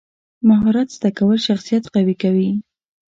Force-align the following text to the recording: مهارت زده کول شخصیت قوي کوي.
مهارت 0.49 0.87
زده 0.95 1.09
کول 1.17 1.37
شخصیت 1.47 1.83
قوي 1.93 2.15
کوي. 2.23 2.49